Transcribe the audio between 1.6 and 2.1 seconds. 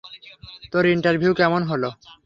হলো?